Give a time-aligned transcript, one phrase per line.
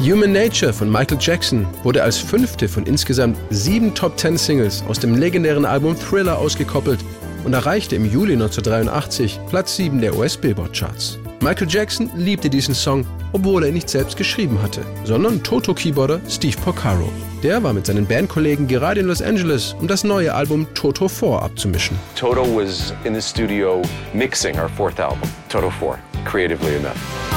[0.00, 4.98] Human Nature von Michael Jackson wurde als fünfte von insgesamt sieben Top Ten Singles aus
[4.98, 7.00] dem legendären Album Thriller ausgekoppelt
[7.44, 11.18] und erreichte im Juli 1983 Platz 7 der US-Billboard-Charts.
[11.40, 16.56] Michael Jackson liebte diesen Song, obwohl er ihn nicht selbst geschrieben hatte, sondern Toto-Keyboarder Steve
[16.62, 17.10] Porcaro.
[17.44, 21.40] Der war mit seinen Bandkollegen gerade in Los Angeles, um das neue Album Toto 4
[21.40, 21.96] abzumischen.
[22.16, 23.80] Toto was in the studio
[24.12, 27.27] mixing our fourth album, Toto 4, creatively enough.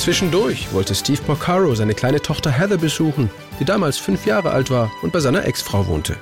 [0.00, 3.28] Zwischendurch wollte Steve Porcaro seine kleine Tochter Heather besuchen,
[3.60, 6.16] die damals fünf Jahre alt war und bei seiner Ex-Frau wohnte.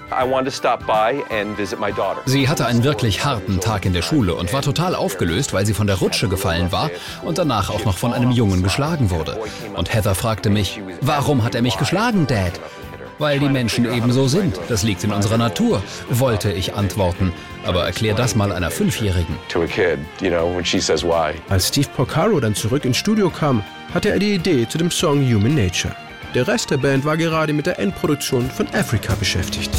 [2.27, 5.74] Sie hatte einen wirklich harten Tag in der Schule und war total aufgelöst, weil sie
[5.74, 6.91] von der Rutsche gefallen war
[7.23, 9.38] und danach auch noch von einem Jungen geschlagen wurde.
[9.77, 12.59] Und Heather fragte mich, warum hat er mich geschlagen, Dad?
[13.19, 14.61] Weil die Menschen ebenso sind.
[14.69, 17.33] Das liegt in unserer Natur, wollte ich antworten.
[17.65, 19.37] Aber erklär das mal einer Fünfjährigen.
[21.49, 25.21] Als Steve Porcaro dann zurück ins Studio kam, hatte er die Idee zu dem Song
[25.21, 25.95] Human Nature.
[26.35, 29.71] Der Rest der Band war gerade mit der Endproduktion von Africa beschäftigt.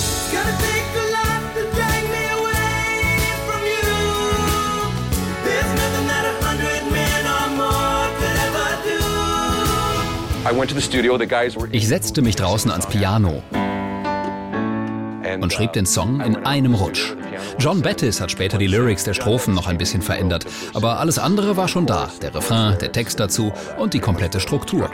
[11.72, 13.44] Ich setzte mich draußen ans Piano
[15.41, 17.14] und schrieb den Song in einem Rutsch.
[17.59, 21.56] John Bettis hat später die Lyrics der Strophen noch ein bisschen verändert, aber alles andere
[21.56, 22.09] war schon da.
[22.22, 24.89] Der Refrain, der Text dazu und die komplette Struktur.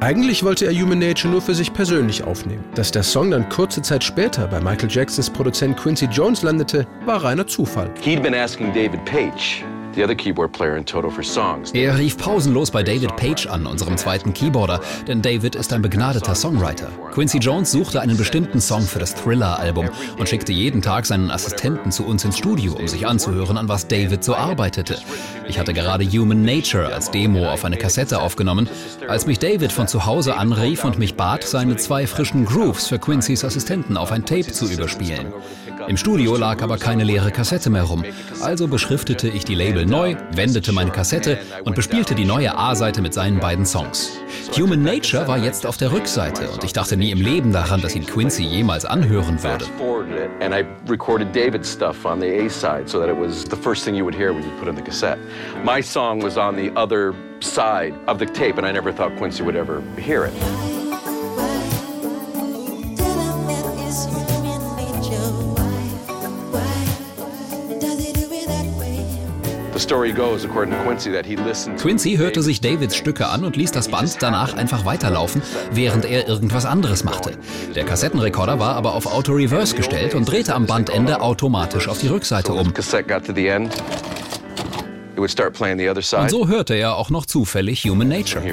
[0.00, 2.64] Eigentlich wollte er Human Nature nur für sich persönlich aufnehmen.
[2.74, 7.22] Dass der Song dann kurze Zeit später bei Michael Jacksons Produzent Quincy Jones landete, war
[7.22, 7.90] reiner Zufall.
[8.02, 9.62] He'd been asking David Page
[11.74, 16.34] er rief pausenlos bei David Page an, unserem zweiten Keyboarder, denn David ist ein begnadeter
[16.34, 16.88] Songwriter.
[17.12, 21.90] Quincy Jones suchte einen bestimmten Song für das Thriller-Album und schickte jeden Tag seinen Assistenten
[21.90, 24.98] zu uns ins Studio, um sich anzuhören, an was David so arbeitete.
[25.48, 28.68] Ich hatte gerade Human Nature als Demo auf eine Kassette aufgenommen,
[29.08, 32.98] als mich David von zu Hause anrief und mich bat, seine zwei frischen Grooves für
[32.98, 35.32] Quincy's Assistenten auf ein Tape zu überspielen.
[35.88, 38.04] Im Studio lag aber keine leere Kassette mehr rum,
[38.42, 43.14] also beschriftete ich die Label neu, wendete meine Kassette und bespielte die neue A-Seite mit
[43.14, 44.18] seinen beiden Songs.
[44.54, 47.96] Human Nature war jetzt auf der Rückseite und ich dachte nie im Leben daran, dass
[47.96, 49.64] ihn Quincy jemals anhören würde.
[50.40, 53.84] And I recorded David's stuff on the A side so that it was the first
[53.84, 55.18] thing you would hear when you put in the cassette.
[55.64, 59.42] My song was on the other side of the tape and I never thought Quincy
[59.42, 60.67] would ever hear it.
[71.76, 76.26] Quincy hörte sich Davids Stücke an und ließ das Band danach einfach weiterlaufen, während er
[76.28, 77.32] irgendwas anderes machte.
[77.74, 82.08] Der Kassettenrekorder war aber auf Auto Reverse gestellt und drehte am Bandende automatisch auf die
[82.08, 82.72] Rückseite um.
[86.22, 88.44] Und so hörte er auch noch zufällig Human Nature.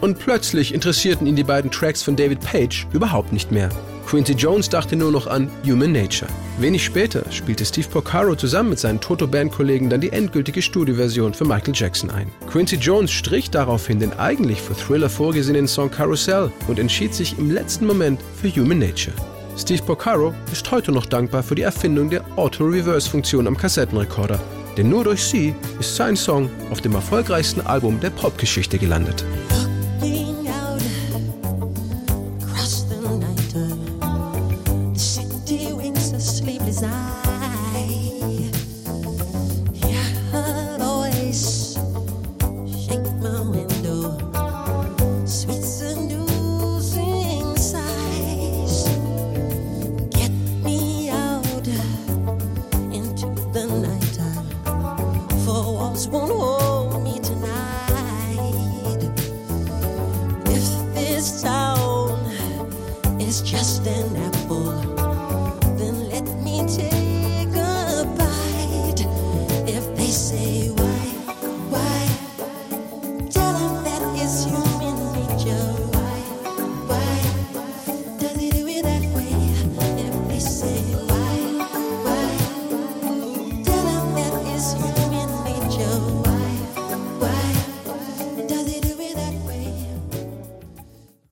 [0.00, 3.70] Und plötzlich interessierten ihn die beiden Tracks von David Page überhaupt nicht mehr.
[4.08, 6.30] Quincy Jones dachte nur noch an Human Nature.
[6.58, 11.74] Wenig später spielte Steve Porcaro zusammen mit seinen Toto-Band-Kollegen dann die endgültige Studioversion für Michael
[11.76, 12.32] Jackson ein.
[12.50, 17.50] Quincy Jones strich daraufhin den eigentlich für Thriller vorgesehenen Song Carousel und entschied sich im
[17.50, 19.14] letzten Moment für Human Nature.
[19.58, 24.40] Steve Porcaro ist heute noch dankbar für die Erfindung der Auto-Reverse-Funktion am Kassettenrekorder,
[24.78, 29.22] denn nur durch sie ist sein Song auf dem erfolgreichsten Album der Popgeschichte gelandet.
[56.28, 56.67] Lord.